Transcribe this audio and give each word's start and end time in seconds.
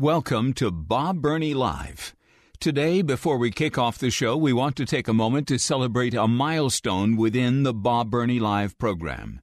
Welcome 0.00 0.54
to 0.54 0.72
Bob 0.72 1.22
Burney 1.22 1.54
Live. 1.54 2.16
Today, 2.58 3.00
before 3.00 3.38
we 3.38 3.52
kick 3.52 3.78
off 3.78 3.96
the 3.96 4.10
show, 4.10 4.36
we 4.36 4.52
want 4.52 4.74
to 4.74 4.84
take 4.84 5.06
a 5.06 5.14
moment 5.14 5.46
to 5.46 5.56
celebrate 5.56 6.14
a 6.14 6.26
milestone 6.26 7.14
within 7.14 7.62
the 7.62 7.72
Bob 7.72 8.10
Burney 8.10 8.40
Live 8.40 8.76
program. 8.76 9.40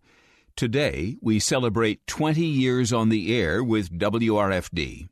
Today, 0.57 1.15
we 1.21 1.39
celebrate 1.39 2.05
20 2.05 2.41
years 2.41 2.91
on 2.91 3.07
the 3.07 3.33
air 3.33 3.63
with 3.63 3.97
WRFD. 3.97 5.07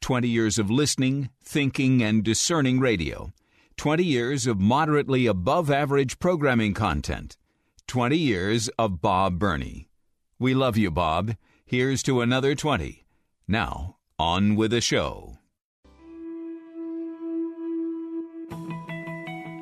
20 0.00 0.28
years 0.28 0.56
of 0.56 0.70
listening, 0.70 1.30
thinking, 1.42 2.00
and 2.00 2.22
discerning 2.22 2.78
radio. 2.78 3.32
20 3.78 4.04
years 4.04 4.46
of 4.46 4.60
moderately 4.60 5.26
above 5.26 5.68
average 5.68 6.20
programming 6.20 6.74
content. 6.74 7.36
20 7.88 8.16
years 8.16 8.68
of 8.78 9.00
Bob 9.00 9.40
Burney. 9.40 9.88
We 10.38 10.54
love 10.54 10.76
you, 10.76 10.92
Bob. 10.92 11.34
Here's 11.64 12.04
to 12.04 12.20
another 12.20 12.54
20. 12.54 13.04
Now, 13.48 13.95
on 14.18 14.56
with 14.56 14.70
the 14.70 14.80
show. 14.80 15.38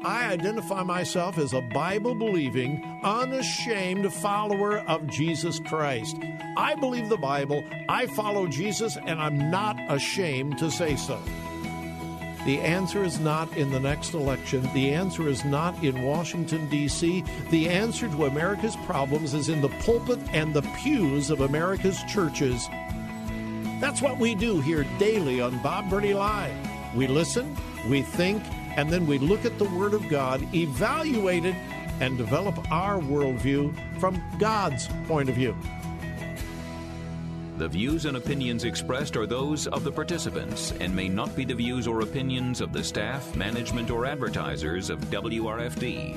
I 0.05 0.27
identify 0.33 0.83
myself 0.83 1.38
as 1.38 1.55
a 1.55 1.62
Bible 1.72 2.14
believing, 2.14 2.83
unashamed 3.02 4.12
follower 4.12 4.80
of 4.80 5.06
Jesus 5.06 5.61
Christ. 5.61 6.16
I 6.58 6.74
believe 6.74 7.08
the 7.08 7.16
Bible, 7.16 7.64
I 7.88 8.06
follow 8.08 8.46
Jesus, 8.46 8.98
and 9.06 9.19
I'm 9.19 9.50
not 9.50 9.78
ashamed 9.88 10.58
to 10.58 10.70
say 10.70 10.96
so. 10.96 11.18
The 12.44 12.61
answer 12.61 13.02
is 13.02 13.18
not 13.18 13.56
in 13.56 13.70
the 13.70 13.80
next 13.80 14.12
election. 14.12 14.68
The 14.74 14.92
answer 14.92 15.27
is 15.27 15.46
not 15.46 15.83
in 15.83 16.02
Washington, 16.02 16.68
D.C. 16.68 17.24
The 17.50 17.70
answer 17.70 18.06
to 18.06 18.27
America's 18.27 18.77
problems 18.84 19.33
is 19.33 19.48
in 19.48 19.62
the 19.62 19.70
pulpit 19.80 20.18
and 20.34 20.52
the 20.52 20.61
pews 20.83 21.30
of 21.30 21.41
America's 21.41 22.02
churches. 22.02 22.68
That's 23.84 24.00
what 24.00 24.18
we 24.18 24.34
do 24.34 24.62
here 24.62 24.86
daily 24.98 25.42
on 25.42 25.58
Bob 25.58 25.90
Burney 25.90 26.14
Live. 26.14 26.56
We 26.96 27.06
listen, 27.06 27.54
we 27.86 28.00
think, 28.00 28.42
and 28.78 28.90
then 28.90 29.06
we 29.06 29.18
look 29.18 29.44
at 29.44 29.58
the 29.58 29.66
Word 29.66 29.92
of 29.92 30.08
God, 30.08 30.42
evaluate 30.54 31.44
it, 31.44 31.54
and 32.00 32.16
develop 32.16 32.56
our 32.72 32.98
worldview 32.98 33.77
from 34.00 34.22
God's 34.38 34.88
point 35.06 35.28
of 35.28 35.34
view. 35.34 35.55
The 37.58 37.68
views 37.68 38.06
and 38.06 38.16
opinions 38.16 38.64
expressed 38.64 39.18
are 39.18 39.27
those 39.27 39.66
of 39.66 39.84
the 39.84 39.92
participants 39.92 40.72
and 40.80 40.96
may 40.96 41.10
not 41.10 41.36
be 41.36 41.44
the 41.44 41.55
views 41.55 41.86
or 41.86 42.00
opinions 42.00 42.62
of 42.62 42.72
the 42.72 42.82
staff, 42.82 43.36
management, 43.36 43.90
or 43.90 44.06
advertisers 44.06 44.88
of 44.88 44.98
WRFD. 45.10 46.16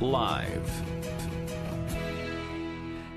Live. 0.00 0.82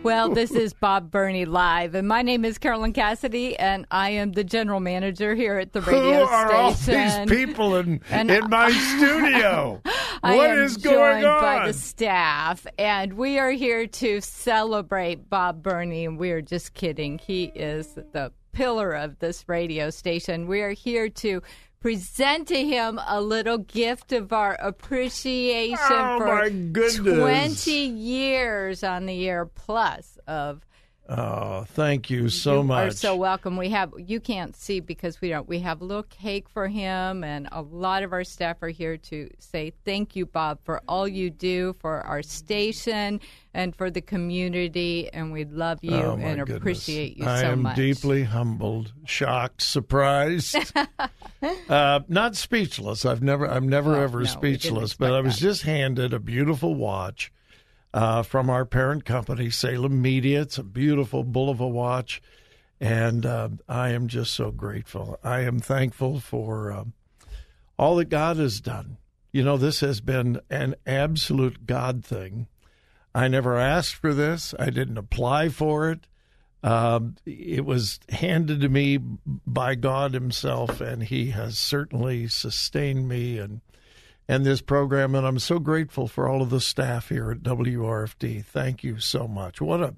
Well, 0.03 0.29
this 0.29 0.49
is 0.49 0.73
Bob 0.73 1.11
Burney 1.11 1.45
Live, 1.45 1.93
and 1.93 2.07
my 2.07 2.23
name 2.23 2.43
is 2.43 2.57
Carolyn 2.57 2.91
Cassidy, 2.91 3.55
and 3.59 3.85
I 3.91 4.09
am 4.09 4.31
the 4.31 4.43
general 4.43 4.79
manager 4.79 5.35
here 5.35 5.59
at 5.59 5.73
the 5.73 5.81
radio 5.81 6.25
Who 6.25 6.31
are 6.31 6.73
station. 6.73 7.19
all 7.19 7.25
these 7.27 7.37
people 7.37 7.75
in, 7.75 8.01
And 8.09 8.31
in 8.31 8.49
my 8.49 8.71
studio? 8.71 9.81
What 10.21 10.33
is 10.33 10.37
What 10.37 10.49
am 10.49 10.59
is 10.59 10.77
going 10.77 11.21
joined 11.21 11.41
by 11.41 11.67
the 11.67 11.73
staff, 11.73 12.67
and 12.77 13.13
we 13.13 13.39
are 13.39 13.49
here 13.51 13.87
to 13.87 14.21
celebrate 14.21 15.29
Bob 15.29 15.63
Burney. 15.63 16.05
And 16.05 16.19
we 16.19 16.29
are 16.31 16.43
just 16.43 16.75
kidding; 16.75 17.17
he 17.17 17.45
is 17.55 17.95
the 17.95 18.31
pillar 18.51 18.91
of 18.91 19.17
this 19.17 19.47
radio 19.49 19.89
station. 19.89 20.45
We 20.45 20.61
are 20.61 20.71
here 20.71 21.09
to 21.09 21.41
present 21.81 22.47
to 22.47 22.65
him 22.65 22.99
a 23.07 23.19
little 23.19 23.57
gift 23.57 24.11
of 24.13 24.31
our 24.31 24.53
appreciation 24.61 25.77
Oh, 25.81 26.17
for 26.19 26.25
my 26.35 26.49
goodness. 26.49 27.17
twenty 27.19 27.85
years 27.85 28.83
on 28.83 29.05
the 29.07 29.27
air 29.27 29.45
plus 29.45 30.17
of 30.27 30.65
Oh, 31.13 31.65
thank 31.67 32.09
you 32.09 32.29
so 32.29 32.63
much. 32.63 32.83
You're 32.85 32.91
so 32.91 33.15
welcome. 33.17 33.57
We 33.57 33.67
have 33.71 33.91
you 33.97 34.21
can't 34.21 34.55
see 34.55 34.79
because 34.79 35.19
we 35.19 35.27
don't. 35.27 35.45
We 35.45 35.59
have 35.59 35.81
a 35.81 35.83
little 35.83 36.03
cake 36.03 36.47
for 36.47 36.69
him, 36.69 37.25
and 37.25 37.49
a 37.51 37.61
lot 37.61 38.03
of 38.03 38.13
our 38.13 38.23
staff 38.23 38.63
are 38.63 38.69
here 38.69 38.95
to 38.97 39.29
say 39.37 39.73
thank 39.83 40.15
you, 40.15 40.25
Bob, 40.25 40.59
for 40.63 40.81
all 40.87 41.07
you 41.09 41.29
do 41.29 41.75
for 41.79 41.99
our 42.01 42.21
station 42.23 43.19
and 43.53 43.75
for 43.75 43.91
the 43.91 43.99
community. 43.99 45.09
And 45.11 45.33
we 45.33 45.43
love 45.43 45.79
you 45.81 45.95
Oh, 45.95 46.13
and 46.17 46.39
goodness. 46.39 46.57
appreciate 46.57 47.17
you 47.17 47.25
I 47.25 47.41
so 47.41 47.47
am 47.47 47.63
much. 47.63 47.75
deeply 47.75 48.23
humbled, 48.23 48.93
shocked, 49.05 49.61
surprised, 49.63 50.55
uh, 51.69 51.99
not 52.07 52.37
speechless. 52.37 53.05
I've 53.05 53.21
never, 53.21 53.45
I'm 53.45 53.67
never 53.67 53.95
Oh, 53.97 54.01
ever 54.03 54.19
no, 54.19 54.25
speechless. 54.25 54.93
But 54.93 55.13
I 55.13 55.19
was 55.19 55.35
that. 55.35 55.41
just 55.41 55.63
handed 55.63 56.13
a 56.13 56.19
beautiful 56.19 56.73
watch 56.75 57.33
uh, 57.93 58.23
from 58.23 58.49
our 58.49 58.65
parent 58.65 59.05
company, 59.05 59.49
Salem 59.49 60.01
Media. 60.01 60.41
It's 60.41 60.57
a 60.57 60.63
beautiful 60.63 61.23
Bulova 61.23 61.69
watch, 61.69 62.21
and 62.79 63.25
uh, 63.25 63.49
I 63.67 63.89
am 63.89 64.07
just 64.07 64.33
so 64.33 64.51
grateful. 64.51 65.19
I 65.23 65.41
am 65.41 65.59
thankful 65.59 66.19
for 66.19 66.71
um, 66.71 66.93
all 67.77 67.97
that 67.97 68.09
God 68.09 68.37
has 68.37 68.61
done. 68.61 68.97
You 69.31 69.43
know, 69.43 69.57
this 69.57 69.79
has 69.79 70.01
been 70.01 70.41
an 70.49 70.75
absolute 70.85 71.65
God 71.65 72.03
thing. 72.03 72.47
I 73.13 73.27
never 73.27 73.57
asked 73.57 73.95
for 73.95 74.13
this. 74.13 74.53
I 74.57 74.69
didn't 74.69 74.97
apply 74.97 75.49
for 75.49 75.89
it. 75.89 76.07
Um, 76.63 77.15
it 77.25 77.65
was 77.65 77.99
handed 78.09 78.61
to 78.61 78.69
me 78.69 78.99
by 79.25 79.75
God 79.75 80.13
Himself, 80.13 80.79
and 80.79 81.03
He 81.03 81.31
has 81.31 81.57
certainly 81.57 82.27
sustained 82.27 83.07
me 83.07 83.37
and 83.39 83.61
and 84.27 84.45
this 84.45 84.61
program. 84.61 85.15
And 85.15 85.25
I'm 85.25 85.39
so 85.39 85.59
grateful 85.59 86.07
for 86.07 86.27
all 86.27 86.41
of 86.41 86.49
the 86.49 86.61
staff 86.61 87.09
here 87.09 87.31
at 87.31 87.43
WRFD. 87.43 88.45
Thank 88.45 88.83
you 88.83 88.99
so 88.99 89.27
much. 89.27 89.61
What 89.61 89.81
a 89.81 89.95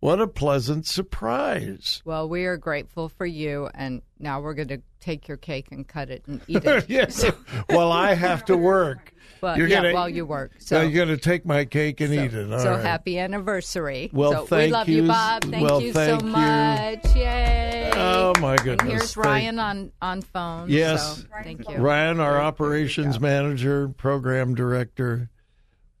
what 0.00 0.20
a 0.20 0.26
pleasant 0.26 0.86
surprise. 0.86 2.02
Well, 2.04 2.28
we 2.28 2.44
are 2.44 2.56
grateful 2.56 3.08
for 3.08 3.26
you, 3.26 3.68
and 3.74 4.02
now 4.18 4.40
we're 4.40 4.54
going 4.54 4.68
to 4.68 4.82
take 5.00 5.26
your 5.28 5.36
cake 5.36 5.68
and 5.70 5.86
cut 5.86 6.10
it 6.10 6.22
and 6.26 6.40
eat 6.46 6.64
it. 6.64 6.88
yes. 6.88 7.24
well, 7.68 7.90
I 7.92 8.14
have 8.14 8.44
to 8.46 8.56
work. 8.56 9.12
But 9.38 9.58
You're 9.58 9.66
yeah, 9.68 9.76
gonna- 9.82 9.92
while 9.92 10.08
you 10.08 10.24
work, 10.24 10.52
So 10.60 10.80
you're 10.80 10.92
going 10.92 11.08
to 11.14 11.18
take 11.22 11.44
my 11.44 11.66
cake 11.66 12.00
and 12.00 12.08
so, 12.08 12.24
eat 12.24 12.32
it. 12.32 12.50
All 12.50 12.58
so 12.58 12.70
right. 12.72 12.80
happy 12.82 13.18
anniversary! 13.18 14.08
Well, 14.10 14.32
so 14.32 14.40
we 14.42 14.46
thank 14.48 14.72
love 14.72 14.88
you. 14.88 15.06
Bob. 15.06 15.42
Thank 15.44 15.62
Well, 15.62 15.82
you 15.82 15.92
thank 15.92 16.20
so 16.20 16.26
you. 16.26 16.32
much! 16.32 17.14
Yay! 17.16 17.90
Oh 17.94 18.32
my 18.40 18.56
goodness! 18.56 18.80
And 18.80 18.90
here's 18.90 19.12
Thank- 19.14 19.26
Ryan 19.26 19.58
on 19.58 19.92
on 20.00 20.22
phone. 20.22 20.70
Yes. 20.70 21.18
so 21.18 21.24
thank 21.42 21.68
you, 21.68 21.76
Ryan, 21.76 22.18
our 22.18 22.40
operations 22.40 23.20
manager, 23.20 23.88
program 23.90 24.54
director, 24.54 25.28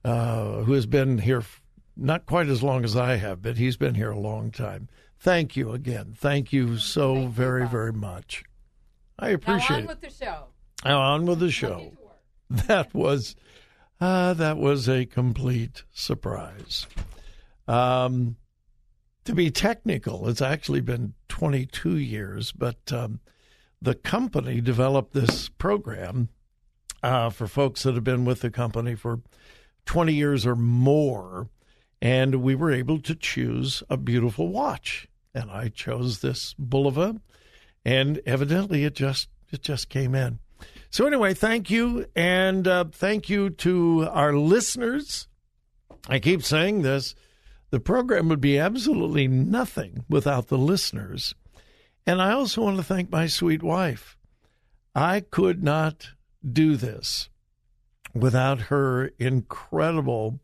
uh, 0.02 0.62
who 0.62 0.72
has 0.72 0.86
been 0.86 1.18
here 1.18 1.42
not 1.96 2.26
quite 2.26 2.48
as 2.48 2.62
long 2.62 2.84
as 2.84 2.96
I 2.96 3.16
have, 3.16 3.42
but 3.42 3.56
he's 3.56 3.76
been 3.76 3.94
here 3.94 4.10
a 4.10 4.18
long 4.18 4.50
time. 4.50 4.88
Thank 5.18 5.56
you 5.56 5.72
again. 5.72 6.14
Thank 6.16 6.52
you 6.52 6.76
so 6.76 7.26
very, 7.26 7.66
very 7.66 7.92
much. 7.92 8.44
I 9.18 9.30
appreciate 9.30 9.70
Now 9.70 9.76
on 9.76 9.82
it. 9.84 9.88
with 9.88 10.00
the 10.02 10.10
show. 10.10 10.44
Now 10.84 11.00
on 11.00 11.26
with 11.26 11.38
the 11.40 11.50
show. 11.50 11.92
That 12.48 12.94
was 12.94 13.34
uh, 14.00 14.34
that 14.34 14.56
was 14.56 14.88
a 14.88 15.04
complete 15.04 15.82
surprise. 15.92 16.86
Um, 17.66 18.36
to 19.24 19.34
be 19.34 19.50
technical, 19.50 20.28
it's 20.28 20.40
actually 20.42 20.80
been 20.80 21.14
22 21.28 21.96
years, 21.96 22.52
but 22.52 22.92
um, 22.92 23.18
the 23.82 23.96
company 23.96 24.60
developed 24.60 25.12
this 25.12 25.48
program 25.48 26.28
uh, 27.02 27.30
for 27.30 27.48
folks 27.48 27.82
that 27.82 27.94
have 27.96 28.04
been 28.04 28.24
with 28.24 28.42
the 28.42 28.50
company 28.50 28.94
for 28.94 29.20
20 29.86 30.14
years 30.14 30.46
or 30.46 30.54
more, 30.54 31.48
and 32.00 32.36
we 32.36 32.54
were 32.54 32.72
able 32.72 33.00
to 33.00 33.14
choose 33.14 33.82
a 33.88 33.96
beautiful 33.96 34.48
watch. 34.48 35.08
And 35.34 35.50
I 35.50 35.68
chose 35.68 36.20
this 36.20 36.54
Bulova, 36.54 37.20
and 37.84 38.20
evidently 38.26 38.84
it 38.84 38.94
just 38.94 39.28
it 39.52 39.62
just 39.62 39.88
came 39.88 40.14
in. 40.14 40.38
So 40.90 41.06
anyway, 41.06 41.34
thank 41.34 41.70
you, 41.70 42.06
and 42.14 42.66
uh, 42.66 42.84
thank 42.90 43.28
you 43.28 43.50
to 43.50 44.08
our 44.10 44.32
listeners. 44.34 45.28
I 46.08 46.18
keep 46.18 46.42
saying 46.42 46.82
this: 46.82 47.14
the 47.70 47.80
program 47.80 48.28
would 48.28 48.40
be 48.40 48.58
absolutely 48.58 49.28
nothing 49.28 50.04
without 50.08 50.48
the 50.48 50.58
listeners. 50.58 51.34
And 52.06 52.22
I 52.22 52.32
also 52.32 52.62
want 52.62 52.76
to 52.76 52.84
thank 52.84 53.10
my 53.10 53.26
sweet 53.26 53.62
wife. 53.62 54.16
I 54.94 55.20
could 55.20 55.62
not 55.62 56.10
do 56.50 56.76
this 56.76 57.28
without 58.14 58.62
her 58.62 59.08
incredible, 59.18 60.40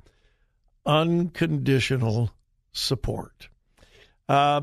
unconditional 0.85 2.31
support. 2.73 3.49
Uh, 4.29 4.63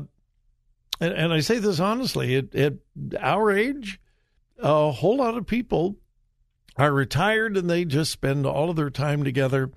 and, 1.00 1.12
and, 1.14 1.32
I 1.32 1.40
say 1.40 1.58
this 1.58 1.80
honestly, 1.80 2.36
at, 2.36 2.54
at 2.54 2.74
our 3.18 3.50
age, 3.50 4.00
a 4.58 4.90
whole 4.90 5.18
lot 5.18 5.36
of 5.36 5.46
people 5.46 5.96
are 6.76 6.92
retired 6.92 7.56
and 7.56 7.68
they 7.68 7.84
just 7.84 8.10
spend 8.10 8.46
all 8.46 8.70
of 8.70 8.76
their 8.76 8.90
time 8.90 9.24
together. 9.24 9.70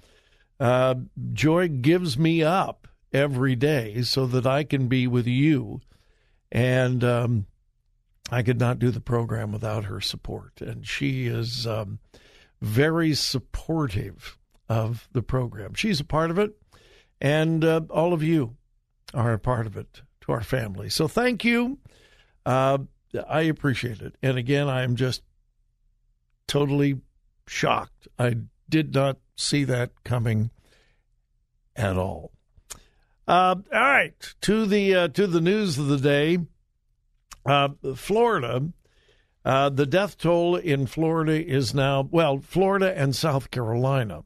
Uh, 0.60 0.96
Joy 1.34 1.68
gives 1.68 2.18
me 2.18 2.44
up 2.44 2.88
every 3.12 3.56
day 3.56 4.02
so 4.02 4.26
that 4.28 4.46
I 4.46 4.64
can 4.64 4.88
be 4.88 5.08
with 5.08 5.28
you 5.28 5.82
and 6.52 7.04
um, 7.04 7.46
I 8.32 8.44
could 8.44 8.60
not 8.60 8.80
do 8.80 8.92
the 8.92 9.00
program 9.02 9.52
without 9.52 9.86
her 9.86 10.02
support. 10.02 10.62
And 10.62 10.88
she 10.88 11.28
is 11.28 11.68
um, 11.68 12.00
very 12.62 13.14
supportive 13.14 14.38
of 14.74 15.08
the 15.12 15.22
program. 15.22 15.76
She's 15.76 16.00
a 16.00 16.04
part 16.04 16.32
of 16.32 16.40
it, 16.40 16.52
and 17.22 17.64
uh, 17.64 17.82
all 17.92 18.12
of 18.12 18.24
you 18.24 18.56
are 19.14 19.32
a 19.32 19.40
part 19.40 19.68
of 19.68 19.78
it 19.78 20.02
to 20.22 20.32
our 20.32 20.42
family. 20.42 20.90
So 20.90 21.08
thank 21.08 21.46
you. 21.46 21.78
Uh, 22.44 22.80
I 23.30 23.42
appreciate 23.42 24.02
it. 24.02 24.16
And 24.24 24.36
again, 24.36 24.68
I 24.68 24.82
am 24.82 24.96
just 24.96 25.22
totally 26.48 27.02
shocked. 27.46 28.08
I 28.18 28.38
did 28.68 28.96
not 28.96 29.18
see 29.36 29.64
that 29.66 29.92
coming 30.04 30.50
at 31.76 31.96
all. 31.96 32.32
Uh, 33.28 33.56
all 33.72 33.80
right, 33.80 34.34
to 34.42 34.66
the 34.66 34.96
uh, 34.96 35.08
to 35.10 35.28
the 35.28 35.40
news 35.40 35.78
of 35.78 35.88
the 35.88 36.00
day. 36.00 36.40
Uh, 37.46 37.70
Florida, 37.96 38.70
uh, 39.46 39.70
the 39.70 39.86
death 39.86 40.18
toll 40.18 40.56
in 40.56 40.88
Florida 40.88 41.46
is 41.46 41.76
now 41.76 42.08
well, 42.12 42.40
Florida 42.40 42.98
and 42.98 43.16
South 43.16 43.52
Carolina. 43.52 44.24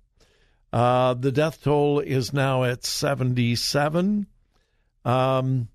Uh, 0.73 1.13
the 1.13 1.31
death 1.31 1.63
toll 1.63 1.99
is 1.99 2.33
now 2.33 2.63
at 2.63 2.83
seventy 2.83 3.55
seven. 3.55 4.27
Um, 5.05 5.69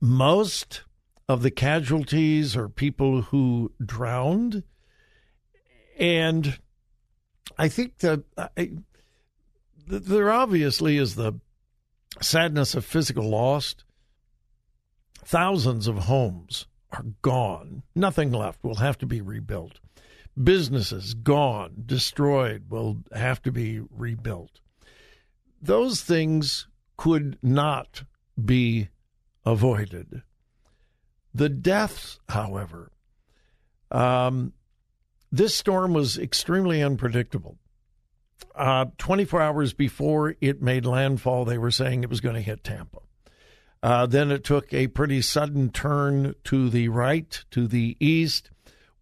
most 0.00 0.82
of 1.28 1.42
the 1.42 1.50
casualties 1.50 2.54
are 2.56 2.68
people 2.68 3.22
who 3.22 3.72
drowned, 3.84 4.62
and 5.98 6.58
I 7.56 7.68
think 7.68 7.98
that 7.98 8.24
I, 8.36 8.72
there 9.86 10.30
obviously 10.30 10.98
is 10.98 11.14
the 11.14 11.40
sadness 12.20 12.74
of 12.74 12.84
physical 12.84 13.28
loss. 13.28 13.74
Thousands 15.24 15.88
of 15.88 15.96
homes 16.00 16.66
are 16.92 17.06
gone, 17.22 17.82
nothing 17.94 18.30
left, 18.30 18.62
will 18.62 18.76
have 18.76 18.98
to 18.98 19.06
be 19.06 19.22
rebuilt. 19.22 19.80
Businesses 20.42 21.14
gone, 21.14 21.84
destroyed, 21.86 22.64
will 22.68 22.98
have 23.12 23.40
to 23.42 23.52
be 23.52 23.80
rebuilt. 23.90 24.60
Those 25.62 26.02
things 26.02 26.66
could 26.96 27.38
not 27.42 28.04
be 28.42 28.88
avoided. 29.46 30.22
The 31.32 31.48
deaths, 31.48 32.18
however, 32.28 32.90
um, 33.90 34.52
this 35.30 35.54
storm 35.54 35.92
was 35.92 36.18
extremely 36.18 36.82
unpredictable. 36.82 37.58
Uh, 38.54 38.86
24 38.98 39.40
hours 39.40 39.72
before 39.72 40.36
it 40.40 40.62
made 40.62 40.86
landfall, 40.86 41.44
they 41.44 41.58
were 41.58 41.70
saying 41.70 42.02
it 42.02 42.10
was 42.10 42.20
going 42.20 42.36
to 42.36 42.40
hit 42.40 42.62
Tampa. 42.62 42.98
Uh, 43.82 44.06
then 44.06 44.30
it 44.30 44.44
took 44.44 44.72
a 44.72 44.86
pretty 44.86 45.20
sudden 45.20 45.70
turn 45.70 46.34
to 46.44 46.70
the 46.70 46.88
right, 46.88 47.44
to 47.50 47.66
the 47.66 47.96
east, 48.00 48.50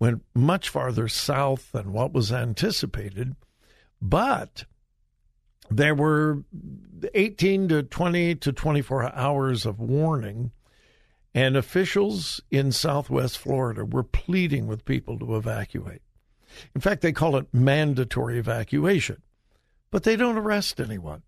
went 0.02 0.22
much 0.34 0.68
farther 0.68 1.08
south 1.08 1.72
than 1.72 1.92
what 1.92 2.12
was 2.12 2.32
anticipated. 2.32 3.34
But 4.00 4.64
there 5.70 5.94
were 5.94 6.44
18 7.14 7.68
to 7.68 7.82
20 7.82 8.34
to 8.36 8.52
24 8.52 9.14
hours 9.14 9.64
of 9.64 9.78
warning, 9.78 10.50
and 11.34 11.56
officials 11.56 12.40
in 12.50 12.72
southwest 12.72 13.38
Florida 13.38 13.84
were 13.84 14.02
pleading 14.02 14.66
with 14.66 14.84
people 14.84 15.18
to 15.18 15.36
evacuate. 15.36 16.02
In 16.74 16.80
fact, 16.80 17.00
they 17.00 17.12
call 17.12 17.36
it 17.36 17.46
mandatory 17.52 18.38
evacuation 18.38 19.22
but 19.92 20.02
they 20.02 20.16
don't 20.16 20.38
arrest 20.38 20.80
anyone. 20.80 21.22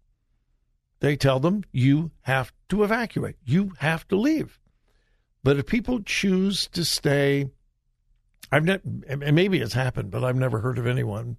They 0.98 1.16
tell 1.16 1.38
them, 1.38 1.62
you 1.70 2.10
have 2.22 2.52
to 2.70 2.82
evacuate, 2.82 3.36
you 3.44 3.74
have 3.78 4.08
to 4.08 4.16
leave. 4.16 4.58
But 5.44 5.58
if 5.58 5.66
people 5.66 6.02
choose 6.02 6.66
to 6.68 6.84
stay, 6.84 7.50
I've 8.52 8.64
ne- 8.64 8.80
maybe 9.32 9.60
it's 9.60 9.74
happened, 9.74 10.10
but 10.10 10.24
I've 10.24 10.36
never 10.36 10.60
heard 10.60 10.78
of 10.78 10.86
anyone 10.86 11.38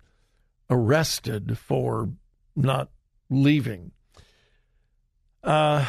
arrested 0.70 1.58
for 1.58 2.10
not 2.56 2.90
leaving. 3.30 3.92
Uh, 5.44 5.86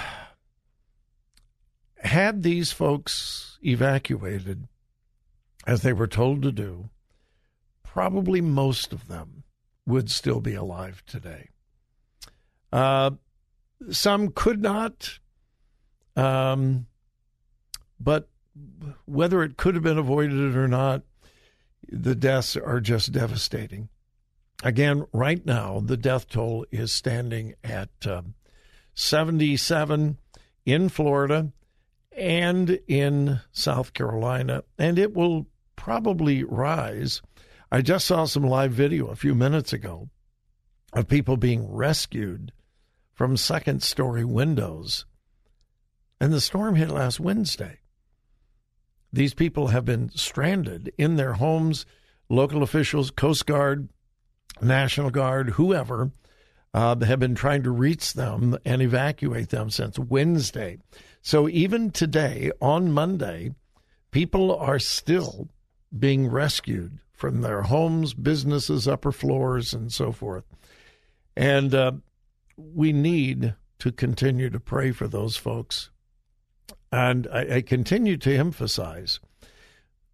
had 1.99 2.43
these 2.43 2.73
folks 2.73 3.59
evacuated 3.65 4.69
as 5.67 5.83
they 5.83 5.93
were 5.93 6.07
told 6.07 6.43
to 6.43 6.53
do, 6.53 6.91
probably 7.83 8.41
most 8.41 8.93
of 8.93 9.09
them 9.09 9.43
would 9.87 10.11
still 10.11 10.41
be 10.41 10.55
alive 10.55 11.03
today. 11.07 11.49
Uh, 12.73 13.11
some 13.91 14.31
could 14.31 14.61
not, 14.61 15.19
um, 16.15 16.87
but 17.99 18.29
whether 19.05 19.43
it 19.43 19.57
could 19.57 19.75
have 19.75 19.85
been 19.85 19.99
avoided 19.99 20.57
or 20.57 20.69
not, 20.69 21.03
the 21.89 22.15
deaths 22.15 22.57
are 22.57 22.81
just 22.81 23.13
devastating. 23.13 23.89
Again, 24.63 25.07
right 25.13 25.45
now, 25.45 25.81
the 25.81 25.97
death 25.97 26.29
toll 26.29 26.67
is 26.71 26.91
standing 26.91 27.55
at 27.63 27.91
um, 28.07 28.35
77 28.95 30.19
in 30.65 30.89
Florida 30.89 31.53
and 32.13 32.81
in 32.89 33.41
South 33.53 33.93
Carolina, 33.93 34.65
and 34.79 34.99
it 34.99 35.15
will 35.15 35.47
probably 35.77 36.43
rise 36.43 37.21
I 37.71 37.83
just 37.83 38.07
saw 38.07 38.27
some 38.27 38.45
live 38.45 38.73
video 38.73 39.09
a 39.09 39.17
few 39.17 39.35
minutes 39.35 39.73
ago 39.73 40.09
of 40.93 41.09
people 41.09 41.37
being 41.37 41.71
rescued 41.71 42.53
from 43.13 43.37
second 43.37 43.83
story 43.83 44.25
windows. 44.25 45.05
And 46.21 46.33
the 46.33 46.41
storm 46.41 46.77
hit 46.77 46.91
last 46.91 47.19
Wednesday. 47.19 47.81
These 49.17 49.33
people 49.33 49.69
have 49.69 49.87
been 49.87 50.11
stranded 50.11 50.93
in 50.99 51.17
their 51.17 51.33
homes. 51.33 51.87
Local 52.29 52.63
officials, 52.63 53.11
Coast 53.11 53.47
Guard, 53.47 53.89
National 54.61 55.09
Guard, 55.09 55.51
whoever, 55.51 56.11
uh, 56.75 57.01
have 57.01 57.19
been 57.19 57.35
trying 57.35 57.63
to 57.63 57.71
reach 57.71 58.13
them 58.13 58.59
and 58.67 58.83
evacuate 58.83 59.49
them 59.49 59.71
since 59.71 59.99
Wednesday. 59.99 60.77
So 61.23 61.49
even 61.49 61.93
today, 61.93 62.51
on 62.61 62.93
Monday, 62.93 63.55
people 64.11 64.55
are 64.55 64.79
still 64.79 65.49
being 65.99 66.29
rescued 66.29 66.99
from 67.15 67.41
their 67.41 67.63
homes, 67.63 68.13
businesses, 68.13 68.87
upper 68.87 69.13
floors, 69.13 69.73
and 69.73 69.91
so 69.91 70.13
forth. 70.13 70.45
And 71.35 71.75
uh, 71.75 71.93
we 72.59 72.93
need 72.93 73.55
to 73.79 73.93
continue 73.93 74.51
to 74.51 74.61
pray 74.61 74.93
for 74.93 75.09
those 75.09 75.39
folks. 75.39 75.89
And 76.93 77.27
I, 77.33 77.57
I 77.57 77.61
continue 77.63 78.17
to 78.19 78.37
emphasize 78.37 79.21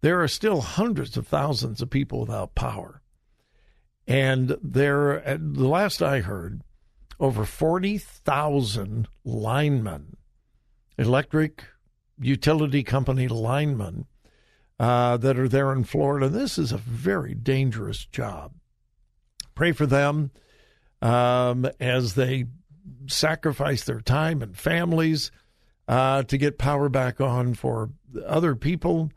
there 0.01 0.21
are 0.21 0.27
still 0.27 0.61
hundreds 0.61 1.15
of 1.15 1.27
thousands 1.27 1.81
of 1.81 1.89
people 1.89 2.19
without 2.19 2.55
power. 2.55 3.01
And 4.05 4.57
there, 4.61 5.37
the 5.39 5.67
last 5.67 6.01
I 6.01 6.19
heard, 6.19 6.61
over 7.19 7.45
40,000 7.45 9.07
linemen, 9.23 10.17
electric 10.97 11.63
utility 12.19 12.83
company 12.83 13.29
linemen, 13.29 14.05
uh, 14.79 15.15
that 15.17 15.39
are 15.39 15.47
there 15.47 15.71
in 15.71 15.85
Florida. 15.85 16.27
This 16.27 16.57
is 16.57 16.73
a 16.73 16.77
very 16.77 17.33
dangerous 17.33 18.05
job. 18.05 18.53
Pray 19.55 19.71
for 19.71 19.85
them 19.85 20.31
um, 21.01 21.65
as 21.79 22.15
they 22.15 22.45
sacrifice 23.07 23.85
their 23.85 24.01
time 24.01 24.41
and 24.41 24.57
families 24.57 25.31
uh, 25.87 26.23
to 26.23 26.37
get 26.37 26.57
power 26.57 26.89
back 26.89 27.19
on 27.19 27.53
for 27.53 27.89
other 28.25 28.55
people. 28.55 29.11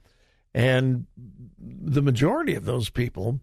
And 0.54 1.06
the 1.58 2.02
majority 2.02 2.54
of 2.54 2.64
those 2.64 2.88
people 2.88 3.40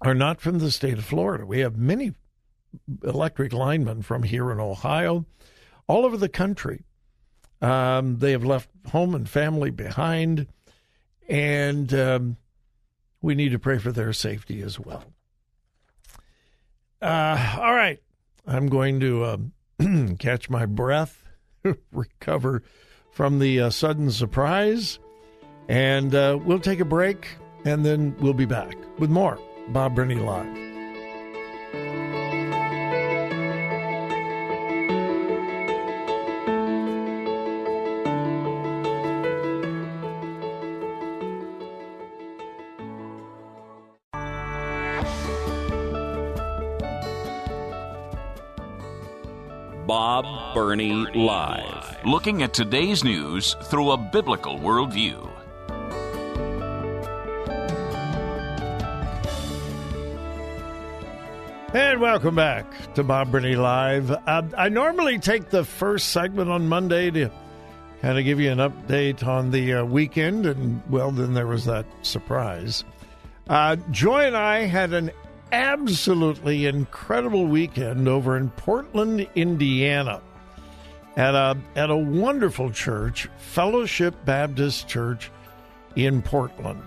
are 0.00 0.14
not 0.14 0.40
from 0.40 0.58
the 0.58 0.70
state 0.70 0.98
of 0.98 1.04
Florida. 1.04 1.46
We 1.46 1.60
have 1.60 1.76
many 1.76 2.14
electric 3.02 3.52
linemen 3.52 4.02
from 4.02 4.22
here 4.22 4.50
in 4.50 4.60
Ohio, 4.60 5.26
all 5.86 6.04
over 6.04 6.16
the 6.16 6.28
country. 6.28 6.84
Um, 7.60 8.18
they 8.18 8.32
have 8.32 8.44
left 8.44 8.68
home 8.90 9.14
and 9.14 9.28
family 9.28 9.70
behind 9.70 10.46
and 11.28 11.92
um, 11.92 12.36
we 13.20 13.34
need 13.34 13.50
to 13.50 13.58
pray 13.58 13.78
for 13.78 13.92
their 13.92 14.12
safety 14.12 14.62
as 14.62 14.80
well. 14.80 15.04
Uh, 17.00 17.56
all 17.60 17.74
right, 17.74 18.02
I'm 18.46 18.68
going 18.68 18.98
to 19.00 19.24
um, 19.80 20.16
catch 20.18 20.50
my 20.50 20.66
breath, 20.66 21.27
recover 21.92 22.62
from 23.10 23.38
the 23.38 23.60
uh, 23.60 23.70
sudden 23.70 24.10
surprise, 24.10 24.98
and 25.68 26.14
uh, 26.14 26.38
we'll 26.44 26.60
take 26.60 26.80
a 26.80 26.84
break, 26.84 27.28
and 27.64 27.84
then 27.84 28.14
we'll 28.20 28.32
be 28.32 28.46
back 28.46 28.76
with 28.98 29.10
more 29.10 29.38
Bob 29.68 29.94
Burney 29.94 30.14
Live. 30.14 30.67
Bob 49.88 50.52
Burney 50.52 50.92
Live. 51.14 51.96
Looking 52.04 52.42
at 52.42 52.52
today's 52.52 53.02
news 53.02 53.56
through 53.62 53.92
a 53.92 53.96
biblical 53.96 54.58
worldview. 54.58 55.30
And 61.72 62.02
welcome 62.02 62.34
back 62.34 62.66
to 62.96 63.02
Bob 63.02 63.32
Burney 63.32 63.56
Live. 63.56 64.10
Uh, 64.10 64.42
I 64.58 64.68
normally 64.68 65.18
take 65.18 65.48
the 65.48 65.64
first 65.64 66.08
segment 66.08 66.50
on 66.50 66.68
Monday 66.68 67.10
to 67.10 67.30
kind 68.02 68.18
of 68.18 68.26
give 68.26 68.38
you 68.40 68.50
an 68.50 68.58
update 68.58 69.26
on 69.26 69.50
the 69.50 69.72
uh, 69.72 69.84
weekend, 69.86 70.44
and 70.44 70.82
well, 70.90 71.10
then 71.12 71.32
there 71.32 71.46
was 71.46 71.64
that 71.64 71.86
surprise. 72.02 72.84
Uh, 73.48 73.76
Joy 73.90 74.26
and 74.26 74.36
I 74.36 74.66
had 74.66 74.92
an 74.92 75.12
absolutely 75.52 76.66
incredible 76.66 77.46
weekend 77.46 78.08
over 78.08 78.36
in 78.36 78.50
Portland, 78.50 79.26
Indiana, 79.34 80.20
at 81.16 81.34
a 81.34 81.56
at 81.74 81.90
a 81.90 81.96
wonderful 81.96 82.70
church, 82.70 83.28
Fellowship 83.38 84.14
Baptist 84.24 84.88
Church 84.88 85.30
in 85.96 86.22
Portland. 86.22 86.82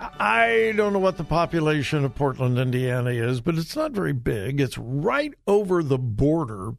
I 0.00 0.72
don't 0.76 0.92
know 0.92 0.98
what 0.98 1.16
the 1.16 1.24
population 1.24 2.04
of 2.04 2.14
Portland, 2.14 2.58
Indiana 2.58 3.10
is, 3.10 3.40
but 3.40 3.56
it's 3.56 3.76
not 3.76 3.92
very 3.92 4.12
big. 4.12 4.60
It's 4.60 4.76
right 4.76 5.32
over 5.46 5.82
the 5.82 5.98
border 5.98 6.72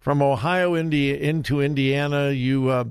from 0.00 0.20
Ohio 0.20 0.74
India 0.74 1.16
into 1.16 1.60
Indiana. 1.60 2.30
You 2.30 2.68
uh, 2.68 2.84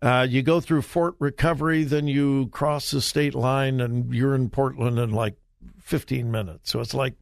uh, 0.00 0.26
you 0.28 0.42
go 0.42 0.60
through 0.60 0.82
Fort 0.82 1.14
Recovery, 1.18 1.84
then 1.84 2.08
you 2.08 2.48
cross 2.48 2.90
the 2.90 3.00
state 3.00 3.34
line, 3.34 3.80
and 3.80 4.12
you're 4.12 4.34
in 4.34 4.48
Portland 4.48 4.98
in 4.98 5.10
like 5.10 5.36
15 5.82 6.30
minutes. 6.30 6.70
So 6.70 6.80
it's 6.80 6.94
like 6.94 7.14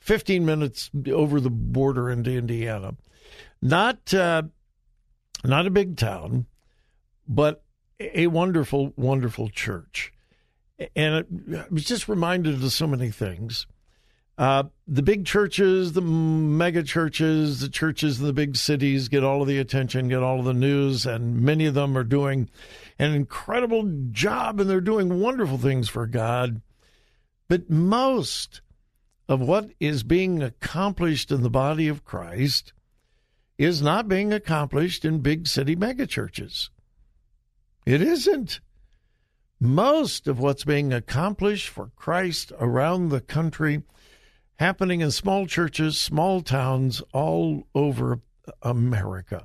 15 0.00 0.44
minutes 0.44 0.90
over 1.10 1.40
the 1.40 1.50
border 1.50 2.10
into 2.10 2.30
Indiana. 2.30 2.96
Not 3.60 4.12
uh, 4.12 4.42
not 5.44 5.66
a 5.66 5.70
big 5.70 5.96
town, 5.96 6.46
but 7.28 7.62
a 8.00 8.26
wonderful, 8.28 8.92
wonderful 8.96 9.48
church. 9.48 10.12
And 10.96 11.14
it, 11.14 11.72
was 11.72 11.84
just 11.84 12.08
reminded 12.08 12.62
of 12.62 12.72
so 12.72 12.86
many 12.86 13.10
things. 13.10 13.66
Uh, 14.38 14.64
the 14.88 15.02
big 15.02 15.26
churches, 15.26 15.92
the 15.92 16.00
mega 16.00 16.82
churches, 16.82 17.60
the 17.60 17.68
churches 17.68 18.18
in 18.18 18.26
the 18.26 18.32
big 18.32 18.56
cities 18.56 19.08
get 19.08 19.22
all 19.22 19.42
of 19.42 19.48
the 19.48 19.58
attention, 19.58 20.08
get 20.08 20.22
all 20.22 20.40
of 20.40 20.46
the 20.46 20.54
news, 20.54 21.06
and 21.06 21.40
many 21.40 21.66
of 21.66 21.74
them 21.74 21.96
are 21.96 22.04
doing 22.04 22.48
an 22.98 23.12
incredible 23.12 23.88
job 24.10 24.58
and 24.58 24.68
they're 24.68 24.80
doing 24.80 25.20
wonderful 25.20 25.58
things 25.58 25.88
for 25.88 26.06
God. 26.06 26.62
But 27.52 27.68
most 27.68 28.62
of 29.28 29.42
what 29.42 29.72
is 29.78 30.04
being 30.04 30.42
accomplished 30.42 31.30
in 31.30 31.42
the 31.42 31.50
body 31.50 31.86
of 31.86 32.02
Christ 32.02 32.72
is 33.58 33.82
not 33.82 34.08
being 34.08 34.32
accomplished 34.32 35.04
in 35.04 35.20
big 35.20 35.46
city 35.46 35.76
megachurches. 35.76 36.70
It 37.84 38.00
isn't. 38.00 38.60
Most 39.60 40.26
of 40.26 40.38
what's 40.38 40.64
being 40.64 40.94
accomplished 40.94 41.68
for 41.68 41.90
Christ 41.94 42.52
around 42.58 43.10
the 43.10 43.20
country 43.20 43.82
happening 44.54 45.02
in 45.02 45.10
small 45.10 45.46
churches, 45.46 46.00
small 46.00 46.40
towns 46.40 47.02
all 47.12 47.64
over 47.74 48.22
America. 48.62 49.44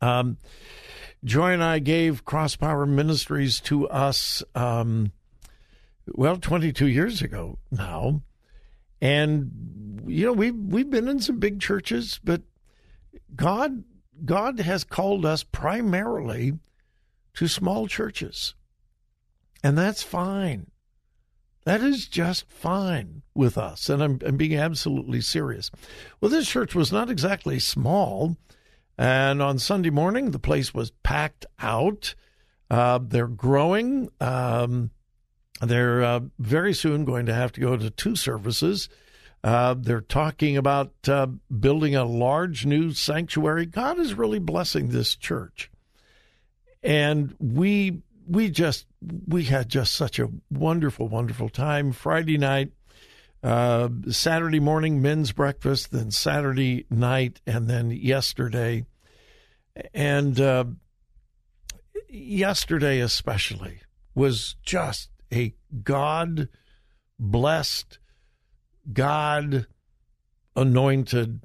Um, 0.00 0.38
Joy 1.24 1.54
and 1.54 1.64
I 1.64 1.80
gave 1.80 2.24
Cross 2.24 2.54
Power 2.54 2.86
Ministries 2.86 3.58
to 3.62 3.88
us 3.88 4.44
um, 4.54 5.10
well, 6.08 6.36
22 6.36 6.86
years 6.86 7.22
ago 7.22 7.58
now. 7.70 8.22
And 9.00 10.02
you 10.06 10.26
know, 10.26 10.32
we 10.32 10.50
we've 10.50 10.90
been 10.90 11.08
in 11.08 11.20
some 11.20 11.38
big 11.38 11.60
churches, 11.60 12.20
but 12.22 12.42
God 13.34 13.84
God 14.24 14.60
has 14.60 14.84
called 14.84 15.24
us 15.24 15.42
primarily 15.42 16.58
to 17.34 17.48
small 17.48 17.86
churches. 17.86 18.54
And 19.62 19.76
that's 19.76 20.02
fine. 20.02 20.70
That 21.64 21.82
is 21.82 22.06
just 22.06 22.50
fine 22.50 23.22
with 23.34 23.58
us. 23.58 23.88
And 23.88 24.02
I'm, 24.02 24.18
I'm 24.24 24.36
being 24.36 24.56
absolutely 24.56 25.20
serious. 25.20 25.70
Well, 26.20 26.30
this 26.30 26.48
church 26.48 26.74
was 26.74 26.90
not 26.90 27.10
exactly 27.10 27.58
small. 27.58 28.36
And 28.96 29.42
on 29.42 29.58
Sunday 29.58 29.90
morning, 29.90 30.30
the 30.30 30.38
place 30.38 30.74
was 30.74 30.90
packed 31.02 31.46
out. 31.58 32.14
Uh, 32.70 32.98
they're 33.02 33.28
growing. 33.28 34.10
Um, 34.20 34.90
they're 35.60 36.02
uh, 36.02 36.20
very 36.38 36.72
soon 36.72 37.04
going 37.04 37.26
to 37.26 37.34
have 37.34 37.52
to 37.52 37.60
go 37.60 37.76
to 37.76 37.90
two 37.90 38.16
services. 38.16 38.88
Uh, 39.42 39.74
they're 39.78 40.00
talking 40.00 40.56
about 40.56 40.92
uh, 41.08 41.26
building 41.26 41.94
a 41.94 42.04
large 42.04 42.66
new 42.66 42.92
sanctuary. 42.92 43.66
God 43.66 43.98
is 43.98 44.14
really 44.14 44.38
blessing 44.38 44.88
this 44.88 45.16
church, 45.16 45.70
and 46.82 47.34
we 47.38 48.02
we 48.28 48.50
just 48.50 48.86
we 49.26 49.44
had 49.44 49.68
just 49.68 49.94
such 49.94 50.18
a 50.18 50.28
wonderful, 50.50 51.08
wonderful 51.08 51.48
time. 51.48 51.92
Friday 51.92 52.36
night, 52.36 52.72
uh, 53.42 53.88
Saturday 54.10 54.60
morning 54.60 55.00
men's 55.00 55.32
breakfast, 55.32 55.90
then 55.90 56.10
Saturday 56.10 56.86
night, 56.90 57.40
and 57.46 57.66
then 57.66 57.90
yesterday, 57.90 58.84
and 59.94 60.38
uh, 60.38 60.64
yesterday 62.08 63.00
especially 63.00 63.80
was 64.14 64.56
just 64.62 65.09
a 65.32 65.54
God 65.82 66.48
blessed, 67.18 67.98
God 68.92 69.66
anointed 70.56 71.40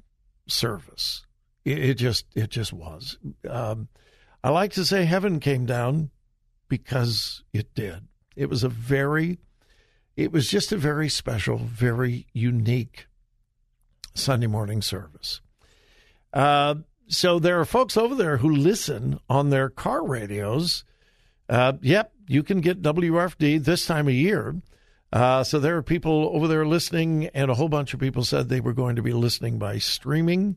service. 0.48 1.24
It, 1.64 1.78
it, 1.78 1.94
just 1.94 2.26
it 2.34 2.50
just 2.50 2.72
was. 2.72 3.18
Um, 3.48 3.88
I 4.42 4.50
like 4.50 4.72
to 4.74 4.84
say 4.84 5.04
heaven 5.04 5.40
came 5.40 5.66
down 5.66 6.10
because 6.68 7.42
it 7.52 7.74
did. 7.74 8.06
It 8.36 8.48
was 8.48 8.62
a 8.64 8.68
very, 8.68 9.38
it 10.16 10.32
was 10.32 10.48
just 10.48 10.72
a 10.72 10.76
very 10.76 11.08
special, 11.08 11.58
very 11.58 12.26
unique 12.32 13.06
Sunday 14.14 14.46
morning 14.46 14.82
service. 14.82 15.40
Uh, 16.32 16.76
so 17.08 17.38
there 17.38 17.60
are 17.60 17.64
folks 17.64 17.96
over 17.96 18.14
there 18.14 18.38
who 18.38 18.50
listen 18.50 19.18
on 19.28 19.50
their 19.50 19.70
car 19.70 20.06
radios. 20.06 20.84
Uh, 21.48 21.74
yep, 21.80 22.12
you 22.26 22.42
can 22.42 22.60
get 22.60 22.82
WFD 22.82 23.62
this 23.62 23.86
time 23.86 24.08
of 24.08 24.14
year. 24.14 24.56
Uh, 25.12 25.44
so 25.44 25.58
there 25.58 25.76
are 25.76 25.82
people 25.82 26.30
over 26.34 26.48
there 26.48 26.66
listening, 26.66 27.26
and 27.28 27.50
a 27.50 27.54
whole 27.54 27.68
bunch 27.68 27.94
of 27.94 28.00
people 28.00 28.24
said 28.24 28.48
they 28.48 28.60
were 28.60 28.72
going 28.72 28.96
to 28.96 29.02
be 29.02 29.12
listening 29.12 29.58
by 29.58 29.78
streaming. 29.78 30.56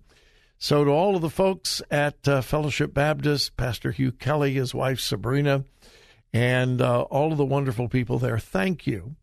So 0.57 0.83
to 0.83 0.91
all 0.91 1.15
of 1.15 1.21
the 1.21 1.29
folks 1.29 1.81
at 1.89 2.27
uh, 2.27 2.41
Fellowship 2.41 2.93
Baptist, 2.93 3.55
Pastor 3.55 3.91
Hugh 3.91 4.11
Kelly, 4.11 4.53
his 4.53 4.73
wife 4.73 4.99
Sabrina, 4.99 5.63
and 6.33 6.81
uh, 6.81 7.03
all 7.03 7.31
of 7.31 7.37
the 7.37 7.45
wonderful 7.45 7.87
people 7.87 8.19
there, 8.19 8.39
thank 8.39 8.85
you 8.85 9.15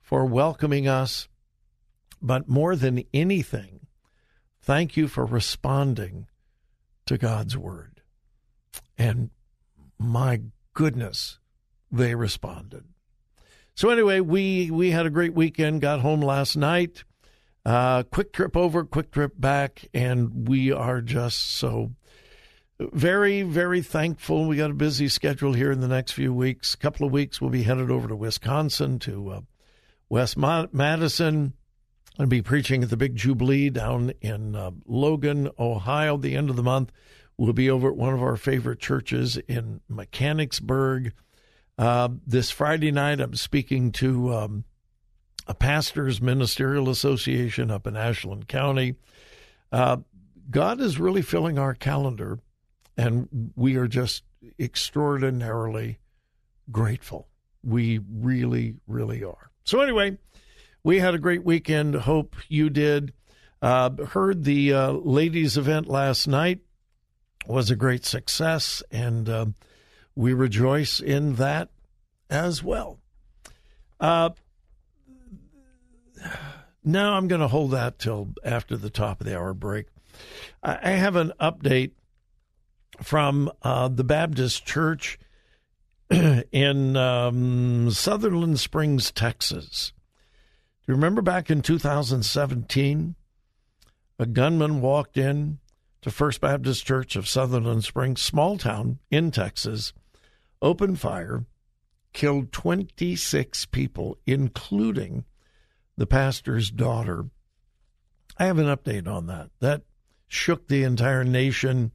for 0.00 0.24
welcoming 0.24 0.88
us. 0.88 1.28
But 2.22 2.48
more 2.48 2.74
than 2.74 3.04
anything, 3.12 3.86
thank 4.62 4.96
you 4.96 5.08
for 5.08 5.26
responding 5.26 6.26
to 7.06 7.18
God's 7.18 7.56
word. 7.56 8.00
And 8.96 9.30
my 9.98 10.40
goodness, 10.72 11.38
they 11.90 12.14
responded. 12.14 12.84
So 13.74 13.90
anyway, 13.90 14.20
we 14.20 14.70
we 14.70 14.90
had 14.90 15.06
a 15.06 15.10
great 15.10 15.34
weekend. 15.34 15.80
Got 15.80 16.00
home 16.00 16.20
last 16.20 16.56
night. 16.56 17.04
Uh, 17.64 18.02
quick 18.02 18.32
trip 18.32 18.56
over, 18.56 18.84
quick 18.84 19.10
trip 19.10 19.32
back, 19.36 19.86
and 19.92 20.48
we 20.48 20.72
are 20.72 21.00
just 21.00 21.52
so 21.56 21.92
very 22.80 23.42
very 23.42 23.82
thankful. 23.82 24.46
We 24.46 24.56
got 24.56 24.70
a 24.70 24.74
busy 24.74 25.08
schedule 25.08 25.52
here 25.52 25.70
in 25.70 25.80
the 25.80 25.88
next 25.88 26.12
few 26.12 26.34
weeks. 26.34 26.74
A 26.74 26.78
couple 26.78 27.06
of 27.06 27.12
weeks, 27.12 27.40
we'll 27.40 27.50
be 27.50 27.62
headed 27.62 27.90
over 27.90 28.08
to 28.08 28.16
Wisconsin 28.16 28.98
to 29.00 29.30
uh, 29.30 29.40
West 30.08 30.36
Madison 30.36 31.52
and 32.18 32.28
be 32.28 32.42
preaching 32.42 32.82
at 32.82 32.90
the 32.90 32.96
Big 32.96 33.14
Jubilee 33.14 33.70
down 33.70 34.12
in 34.20 34.56
uh, 34.56 34.72
Logan, 34.86 35.50
Ohio. 35.58 36.16
The 36.16 36.36
end 36.36 36.50
of 36.50 36.56
the 36.56 36.62
month, 36.62 36.90
we'll 37.36 37.52
be 37.52 37.70
over 37.70 37.88
at 37.88 37.96
one 37.96 38.12
of 38.12 38.22
our 38.22 38.36
favorite 38.36 38.80
churches 38.80 39.36
in 39.46 39.80
Mechanicsburg. 39.88 41.12
Uh, 41.78 42.08
this 42.26 42.50
Friday 42.50 42.90
night, 42.90 43.20
I'm 43.20 43.36
speaking 43.36 43.92
to 43.92 44.34
um, 44.34 44.64
a 45.46 45.54
pastors 45.54 46.20
ministerial 46.20 46.90
association 46.90 47.70
up 47.70 47.86
in 47.86 47.96
Ashland 47.96 48.48
County. 48.48 48.96
Uh, 49.70 49.98
God 50.50 50.80
is 50.80 50.98
really 50.98 51.22
filling 51.22 51.58
our 51.58 51.74
calendar, 51.74 52.40
and 52.96 53.52
we 53.54 53.76
are 53.76 53.86
just 53.86 54.24
extraordinarily 54.58 56.00
grateful. 56.72 57.28
We 57.62 58.00
really, 58.10 58.74
really 58.88 59.22
are. 59.22 59.50
So, 59.62 59.80
anyway, 59.80 60.18
we 60.82 60.98
had 60.98 61.14
a 61.14 61.18
great 61.18 61.44
weekend. 61.44 61.94
Hope 61.94 62.34
you 62.48 62.70
did. 62.70 63.12
Uh, 63.62 63.90
heard 64.06 64.44
the 64.44 64.72
uh, 64.72 64.90
ladies' 64.92 65.56
event 65.56 65.86
last 65.86 66.26
night 66.26 66.60
was 67.46 67.70
a 67.70 67.76
great 67.76 68.04
success, 68.04 68.82
and 68.90 69.28
uh, 69.28 69.46
we 70.18 70.32
rejoice 70.32 70.98
in 70.98 71.36
that 71.36 71.68
as 72.28 72.60
well. 72.60 72.98
Uh, 74.00 74.30
now 76.84 77.12
I'm 77.12 77.28
going 77.28 77.40
to 77.40 77.46
hold 77.46 77.70
that 77.70 78.00
till 78.00 78.30
after 78.44 78.76
the 78.76 78.90
top 78.90 79.20
of 79.20 79.28
the 79.28 79.38
hour 79.38 79.54
break. 79.54 79.86
I 80.60 80.90
have 80.90 81.14
an 81.14 81.32
update 81.40 81.92
from 83.00 83.48
uh, 83.62 83.86
the 83.86 84.02
Baptist 84.02 84.66
Church 84.66 85.20
in 86.10 86.96
um, 86.96 87.92
Sutherland 87.92 88.58
Springs, 88.58 89.12
Texas. 89.12 89.92
Do 90.84 90.92
you 90.92 90.94
remember 90.96 91.22
back 91.22 91.48
in 91.48 91.62
2017? 91.62 93.14
A 94.18 94.26
gunman 94.26 94.80
walked 94.80 95.16
in 95.16 95.60
to 96.02 96.10
First 96.10 96.40
Baptist 96.40 96.84
Church 96.84 97.14
of 97.14 97.28
Sutherland 97.28 97.84
Springs, 97.84 98.20
small 98.20 98.58
town 98.58 98.98
in 99.12 99.30
Texas, 99.30 99.92
opened 100.62 101.00
fire, 101.00 101.44
killed 102.12 102.52
26 102.52 103.66
people, 103.66 104.18
including 104.26 105.24
the 105.96 106.06
pastor's 106.06 106.70
daughter. 106.70 107.26
I 108.38 108.46
have 108.46 108.58
an 108.58 108.66
update 108.66 109.08
on 109.08 109.26
that. 109.26 109.50
That 109.60 109.82
shook 110.28 110.68
the 110.68 110.84
entire 110.84 111.24
nation. 111.24 111.92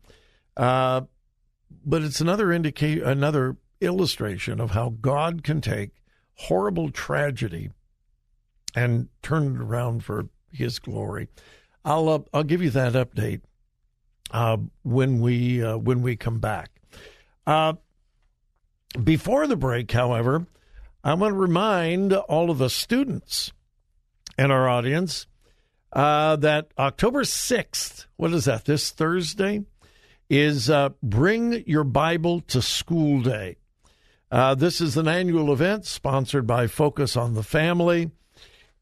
Uh, 0.57 1.01
but 1.85 2.01
it's 2.03 2.21
another 2.21 2.51
indicate 2.51 3.01
another 3.01 3.57
illustration 3.81 4.59
of 4.59 4.71
how 4.71 4.89
God 5.01 5.43
can 5.43 5.61
take 5.61 5.91
horrible 6.35 6.89
tragedy 6.89 7.71
and 8.75 9.09
turn 9.21 9.55
it 9.55 9.61
around 9.61 10.03
for 10.03 10.27
His 10.51 10.79
glory. 10.79 11.27
I'll 11.85 12.09
uh, 12.09 12.19
I'll 12.33 12.43
give 12.43 12.61
you 12.61 12.69
that 12.71 12.93
update 12.93 13.41
uh, 14.31 14.57
when 14.83 15.21
we 15.21 15.63
uh, 15.63 15.77
when 15.77 16.01
we 16.01 16.15
come 16.15 16.39
back. 16.39 16.71
Before 19.01 19.47
the 19.47 19.55
break, 19.55 19.91
however, 19.91 20.45
I 21.03 21.15
want 21.15 21.33
to 21.33 21.39
remind 21.39 22.13
all 22.13 22.51
of 22.51 22.59
the 22.59 22.69
students 22.69 23.51
in 24.37 24.51
our 24.51 24.69
audience 24.69 25.25
uh, 25.91 26.35
that 26.37 26.69
October 26.77 27.23
sixth, 27.23 28.05
what 28.17 28.33
is 28.33 28.45
that? 28.45 28.65
This 28.65 28.91
Thursday 28.91 29.65
is 30.29 30.69
uh, 30.69 30.89
Bring 31.01 31.63
Your 31.65 31.83
Bible 31.83 32.41
to 32.41 32.61
School 32.61 33.21
Day. 33.21 33.57
Uh, 34.31 34.53
this 34.55 34.79
is 34.79 34.95
an 34.95 35.07
annual 35.07 35.51
event 35.51 35.85
sponsored 35.85 36.45
by 36.45 36.67
Focus 36.67 37.17
on 37.17 37.33
the 37.33 37.43
Family, 37.43 38.11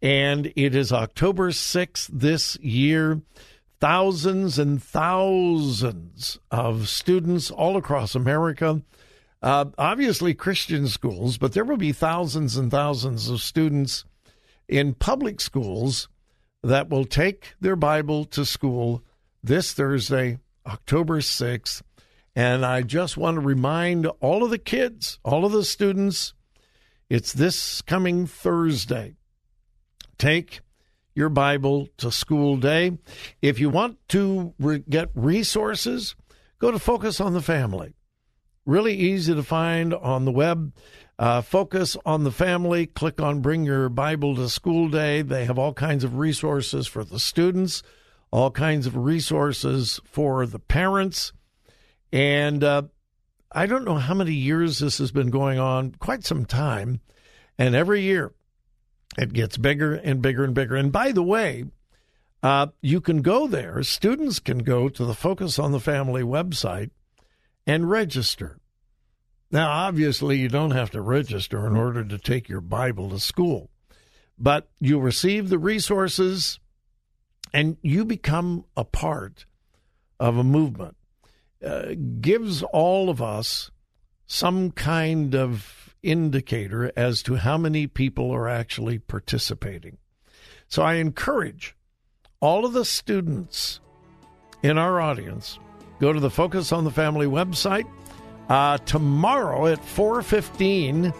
and 0.01 0.51
it 0.57 0.75
is 0.75 0.91
October 0.91 1.51
6th 1.51 2.09
this 2.11 2.57
year. 2.57 3.21
Thousands 3.79 4.59
and 4.59 4.83
thousands 4.83 6.37
of 6.51 6.87
students 6.87 7.49
all 7.49 7.77
across 7.77 8.13
America, 8.13 8.81
uh, 9.41 9.65
obviously 9.77 10.33
Christian 10.33 10.87
schools, 10.87 11.37
but 11.37 11.53
there 11.53 11.65
will 11.65 11.77
be 11.77 11.91
thousands 11.91 12.57
and 12.57 12.69
thousands 12.69 13.29
of 13.29 13.41
students 13.41 14.05
in 14.67 14.93
public 14.93 15.41
schools 15.41 16.07
that 16.63 16.89
will 16.89 17.05
take 17.05 17.53
their 17.59 17.75
Bible 17.75 18.25
to 18.25 18.45
school 18.45 19.03
this 19.43 19.73
Thursday, 19.73 20.37
October 20.65 21.19
6th. 21.19 21.81
And 22.35 22.65
I 22.65 22.81
just 22.81 23.17
want 23.17 23.35
to 23.35 23.41
remind 23.41 24.05
all 24.21 24.43
of 24.43 24.51
the 24.51 24.57
kids, 24.57 25.19
all 25.23 25.43
of 25.43 25.51
the 25.51 25.65
students, 25.65 26.33
it's 27.09 27.33
this 27.33 27.81
coming 27.81 28.25
Thursday. 28.25 29.15
Take 30.17 30.61
your 31.13 31.29
Bible 31.29 31.89
to 31.97 32.11
school 32.11 32.55
day. 32.55 32.97
If 33.41 33.59
you 33.59 33.69
want 33.69 33.97
to 34.09 34.53
re- 34.59 34.83
get 34.87 35.09
resources, 35.13 36.15
go 36.59 36.71
to 36.71 36.79
Focus 36.79 37.19
on 37.19 37.33
the 37.33 37.41
Family. 37.41 37.95
Really 38.65 38.93
easy 38.93 39.33
to 39.33 39.43
find 39.43 39.93
on 39.93 40.25
the 40.25 40.31
web. 40.31 40.73
Uh, 41.17 41.41
focus 41.41 41.97
on 42.05 42.23
the 42.23 42.31
family. 42.31 42.85
Click 42.85 43.19
on 43.19 43.41
Bring 43.41 43.65
Your 43.65 43.89
Bible 43.89 44.35
to 44.35 44.49
School 44.49 44.87
Day. 44.87 45.23
They 45.23 45.45
have 45.45 45.57
all 45.57 45.73
kinds 45.73 46.03
of 46.03 46.17
resources 46.17 46.87
for 46.87 47.03
the 47.03 47.19
students, 47.19 47.81
all 48.31 48.51
kinds 48.51 48.85
of 48.85 48.95
resources 48.95 49.99
for 50.05 50.45
the 50.45 50.59
parents. 50.59 51.33
And 52.13 52.63
uh, 52.63 52.83
I 53.51 53.65
don't 53.65 53.85
know 53.85 53.95
how 53.95 54.13
many 54.13 54.33
years 54.33 54.79
this 54.79 54.99
has 54.99 55.11
been 55.11 55.31
going 55.31 55.57
on, 55.57 55.93
quite 55.93 56.23
some 56.23 56.45
time. 56.45 57.01
And 57.57 57.75
every 57.75 58.01
year 58.01 58.31
it 59.17 59.33
gets 59.33 59.57
bigger 59.57 59.95
and 59.95 60.21
bigger 60.21 60.43
and 60.43 60.53
bigger. 60.53 60.75
And 60.75 60.91
by 60.91 61.11
the 61.11 61.23
way, 61.23 61.65
uh, 62.43 62.67
you 62.81 63.01
can 63.01 63.21
go 63.21 63.47
there, 63.47 63.81
students 63.83 64.39
can 64.39 64.59
go 64.59 64.87
to 64.89 65.05
the 65.05 65.13
Focus 65.13 65.59
on 65.59 65.71
the 65.71 65.79
Family 65.79 66.23
website 66.23 66.91
and 67.65 67.89
register. 67.89 68.59
Now, 69.51 69.69
obviously, 69.69 70.37
you 70.37 70.47
don't 70.47 70.71
have 70.71 70.91
to 70.91 71.01
register 71.01 71.67
in 71.67 71.75
order 71.75 72.03
to 72.03 72.17
take 72.17 72.47
your 72.47 72.61
Bible 72.61 73.09
to 73.09 73.19
school, 73.19 73.69
but 74.37 74.69
you 74.79 74.99
receive 74.99 75.49
the 75.49 75.59
resources 75.59 76.59
and 77.53 77.77
you 77.81 78.05
become 78.05 78.65
a 78.77 78.85
part 78.85 79.45
of 80.19 80.37
a 80.37 80.43
movement 80.43 80.95
uh, 81.65 81.93
gives 82.19 82.63
all 82.63 83.09
of 83.09 83.21
us 83.21 83.71
some 84.25 84.71
kind 84.71 85.35
of 85.35 85.93
indicator 86.01 86.91
as 86.95 87.21
to 87.21 87.35
how 87.35 87.57
many 87.57 87.85
people 87.85 88.31
are 88.31 88.47
actually 88.47 88.97
participating. 88.97 89.97
So 90.67 90.81
I 90.81 90.95
encourage 90.95 91.75
all 92.39 92.65
of 92.65 92.73
the 92.73 92.85
students 92.85 93.79
in 94.63 94.77
our 94.77 94.99
audience 94.99 95.59
go 96.01 96.11
to 96.11 96.19
the 96.19 96.31
Focus 96.31 96.71
on 96.71 96.83
the 96.83 96.91
Family 96.91 97.27
website. 97.27 97.85
Uh, 98.49 98.77
tomorrow 98.79 99.67
at 99.67 99.79
4:15, 99.85 101.13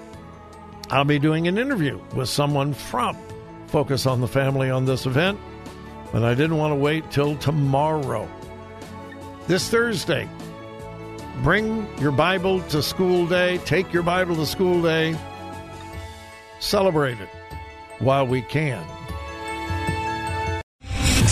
I'll 0.90 1.06
be 1.06 1.20
doing 1.20 1.48
an 1.48 1.58
interview 1.58 2.02
with 2.16 2.28
someone 2.28 2.74
from 2.74 3.16
Focus 3.68 4.06
on 4.06 4.20
the 4.20 4.28
Family 4.28 4.70
on 4.70 4.84
this 4.84 5.06
event, 5.06 5.40
but 6.12 6.24
I 6.24 6.34
didn't 6.34 6.58
want 6.58 6.72
to 6.72 6.76
wait 6.76 7.10
till 7.12 7.38
tomorrow. 7.38 8.28
This 9.48 9.70
Thursday, 9.70 10.28
bring 11.44 11.88
your 12.00 12.12
Bible 12.12 12.60
to 12.64 12.82
school 12.82 13.28
day, 13.28 13.60
take 13.60 13.94
your 13.94 14.04
Bible 14.04 14.36
to 14.36 14.46
school 14.46 14.82
day, 14.82 15.16
celebrate 16.60 17.22
it 17.22 17.30
while 18.00 18.26
we 18.26 18.42
can. 18.42 18.84